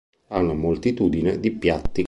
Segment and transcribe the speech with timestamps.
[0.29, 1.99] Ha una moltitudine di piatti.